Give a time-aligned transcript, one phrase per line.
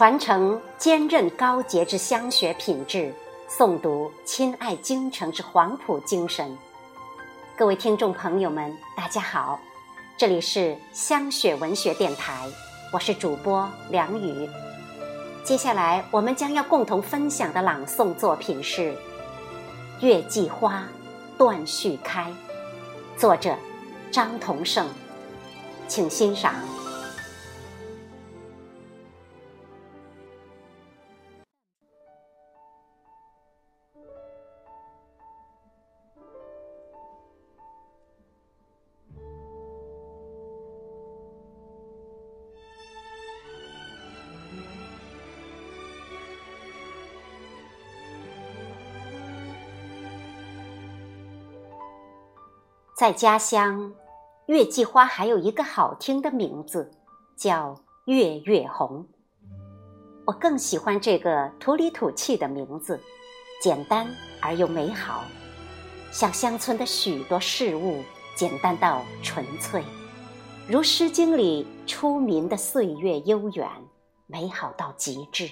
[0.00, 3.12] 传承坚韧高洁之香雪品质，
[3.50, 6.56] 诵读亲爱京城之黄埔精神。
[7.54, 9.60] 各位听众朋友们，大家好，
[10.16, 12.48] 这里是香雪文学电台，
[12.90, 14.48] 我是主播梁宇。
[15.44, 18.92] 接下来我们将要共同分享的朗诵作品是
[20.00, 20.82] 《月季花
[21.36, 22.30] 断续开》，
[23.20, 23.54] 作者
[24.10, 24.88] 张同胜，
[25.86, 26.54] 请欣赏。
[53.00, 53.94] 在家乡，
[54.44, 56.90] 月季花还有一个好听的名字，
[57.34, 59.06] 叫月月红。
[60.26, 63.00] 我更喜欢这个土里土气的名字，
[63.62, 64.06] 简单
[64.42, 65.24] 而又美好，
[66.12, 68.02] 像乡村的许多事物，
[68.36, 69.82] 简单到纯粹，
[70.68, 73.66] 如《诗经》里出名的岁月悠远，
[74.26, 75.46] 美好到极致；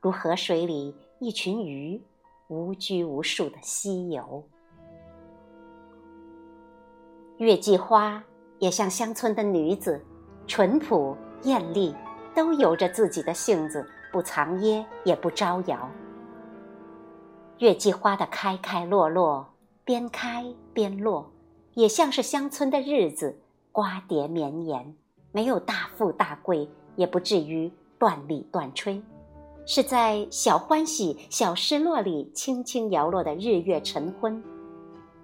[0.00, 2.02] 如河水里一群鱼，
[2.48, 4.48] 无拘无束的嬉游。
[7.38, 8.22] 月季花
[8.60, 10.00] 也像乡村的女子，
[10.46, 11.92] 淳朴艳丽，
[12.32, 15.90] 都有着自己的性子，不藏掖，也不招摇。
[17.58, 19.52] 月季花的开开落落，
[19.84, 21.28] 边开边落，
[21.72, 23.36] 也像是乡村的日子，
[23.72, 24.94] 瓜瓞绵延，
[25.32, 27.68] 没有大富大贵，也不至于
[27.98, 29.02] 断理断吹，
[29.66, 34.40] 是在小欢喜、小失落里轻轻摇落的日月晨昏，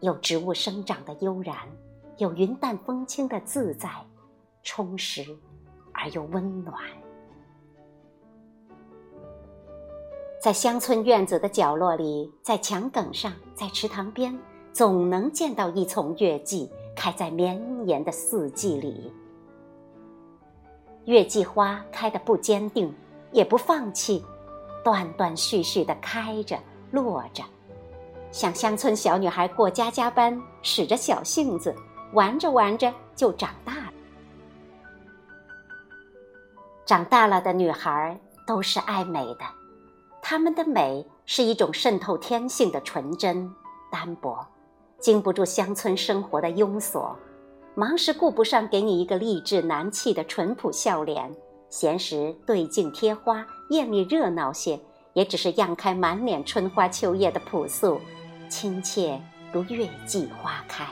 [0.00, 1.56] 有植物生长的悠然。
[2.18, 3.88] 有云淡风轻的自在，
[4.62, 5.24] 充实
[5.92, 6.76] 而又温暖。
[10.40, 14.36] 在乡村院子的角落里，在墙梗上，在池塘边，
[14.72, 19.12] 总能见到一丛月季，开在绵延的四季里。
[21.04, 22.92] 月季花开得不坚定，
[23.30, 24.24] 也不放弃，
[24.84, 26.58] 断断续续的开着，
[26.90, 27.42] 落着，
[28.30, 31.74] 像乡村小女孩过家家般，使着小性子。
[32.12, 33.92] 玩着玩着就长大了。
[36.84, 39.44] 长大了的女孩都是爱美的，
[40.20, 43.50] 她们的美是一种渗透天性的纯真、
[43.90, 44.46] 单薄，
[44.98, 47.14] 经不住乡村生活的庸琐。
[47.74, 51.34] 忙时顾不上给你一个励志难气的淳朴笑脸，
[51.70, 54.78] 闲时对镜贴花，艳丽热闹些，
[55.14, 57.98] 也只是漾开满脸春花秋叶的朴素，
[58.50, 59.18] 亲切
[59.50, 60.84] 如月季花开。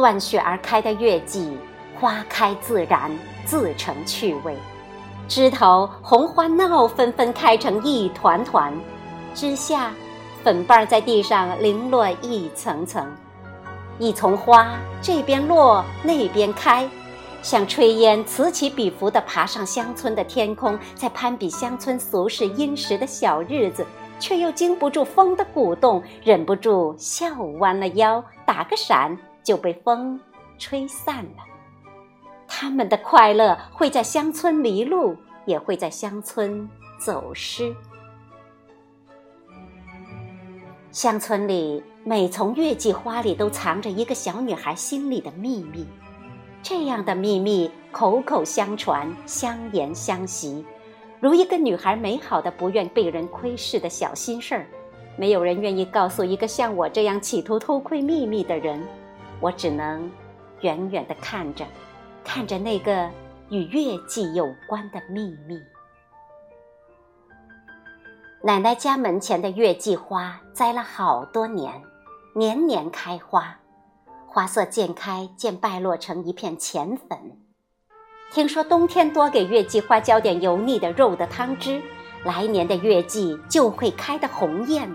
[0.00, 1.54] 断续而开的月季，
[2.00, 3.10] 花开自然，
[3.44, 4.56] 自成趣味。
[5.28, 8.72] 枝头红花闹纷纷，开成一团团；
[9.34, 9.92] 枝下
[10.42, 13.06] 粉瓣在地上零落一层层。
[13.98, 14.68] 一丛花
[15.02, 16.88] 这边落，那边开，
[17.42, 23.84] 像炊烟此起彼伏地爬上乡村的天空，在攀比乡村俗世殷实的小日子，
[24.18, 27.26] 却又经不住风的鼓动，忍不住笑
[27.58, 29.14] 弯了腰，打个闪。
[29.42, 30.18] 就被风
[30.58, 31.44] 吹散了。
[32.46, 36.68] 他们的快乐会在乡村迷路，也会在乡村
[36.98, 37.74] 走失。
[40.92, 45.86] 乡村里每丛月季花里都藏着一个小女孩心里的秘密，
[46.62, 50.64] 这样的秘密口口相传，相言相习，
[51.20, 54.66] 如一个女孩美好的不愿被人窥视的小心事儿。
[55.16, 58.84] 没有人愿意告诉一个像我这样企图偷窥秘密的人。
[59.40, 60.10] 我只能
[60.60, 61.64] 远远的看着，
[62.22, 63.08] 看着那个
[63.48, 65.58] 与月季有关的秘密。
[68.42, 71.82] 奶奶家门前的月季花栽了好多年，
[72.34, 73.58] 年年开花，
[74.26, 77.18] 花色渐开渐败落成一片浅粉。
[78.32, 81.82] 听说冬天多给月季花浇点油腻的肉的汤汁，
[82.24, 84.94] 来年的月季就会开得红艳。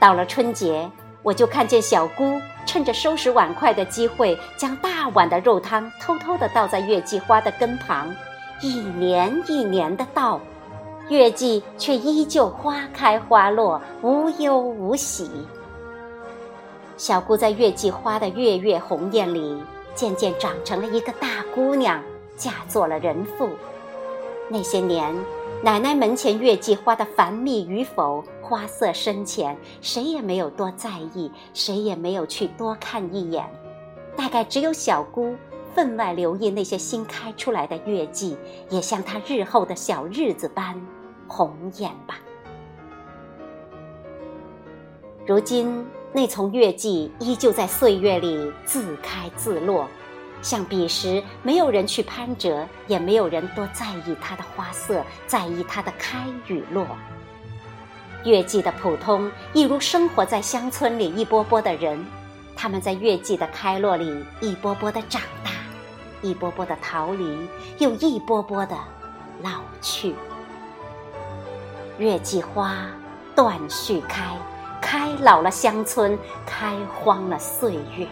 [0.00, 0.90] 到了春节。
[1.24, 8.14] 我就看见小姑趁着收拾碗筷的机会，将大碗的肉汤偷偷地倒在月季花的根旁，
[8.60, 10.38] 一年一年的倒，
[11.08, 15.30] 月季却依旧花开花落，无忧无喜。
[16.98, 19.62] 小姑在月季花的月月红艳里，
[19.94, 22.02] 渐渐长成了一个大姑娘，
[22.36, 23.48] 嫁做了人妇。
[24.50, 25.16] 那些年。
[25.64, 33.50] 奶奶门前月季花的繁密与否，花色深浅，谁也没有多在意，谁也没有去多看一眼。
[34.14, 35.34] 大概只有小姑
[35.74, 38.36] 分外留意那些新开出来的月季，
[38.68, 40.78] 也像她日后的小日子般
[41.26, 42.18] 红艳吧。
[45.26, 49.88] 如今那丛月季依旧在岁月里自开自落，
[50.44, 56.86] 像彼时没有人去攀折，也没有人多在意它的花色，在意它的开与落。
[58.24, 62.06] 月季的普通，一如生活在乡村里一波波的人，
[62.54, 65.50] 他们在月季的开落里一波波的长大，
[66.20, 67.48] 一波波的逃离，
[67.78, 68.76] 又一波波的
[69.42, 70.14] 老去。
[71.96, 72.86] 月季花
[73.34, 74.22] 断续开。
[74.80, 78.06] 开老了乡村，开荒了岁月。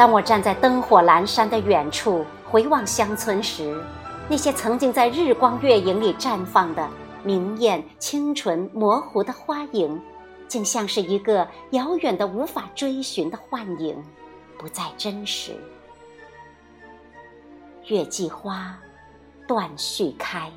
[0.00, 3.84] 当我站在灯火阑珊的远处回望乡村时，
[4.30, 6.88] 那些曾经在日光月影里绽放的
[7.22, 10.00] 明艳、清纯、模糊的花影，
[10.48, 14.02] 竟像是一个遥远的、无法追寻的幻影，
[14.58, 15.52] 不再真实。
[17.88, 18.74] 月季花
[19.46, 20.50] 断续开，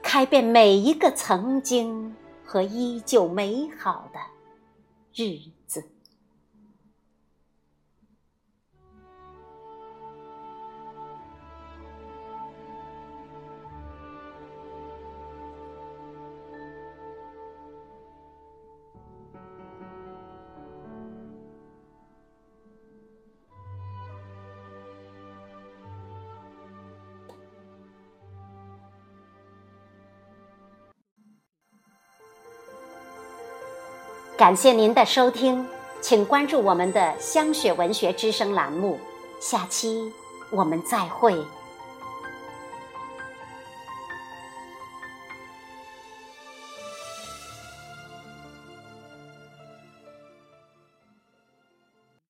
[0.00, 2.14] 开遍每一个曾经。
[2.44, 4.18] 和依旧美好的
[5.14, 5.38] 日
[34.40, 35.68] 感谢您的收听，
[36.00, 38.98] 请关注我们的香雪文学之声栏目，
[39.38, 40.10] 下期
[40.48, 41.36] 我们再会。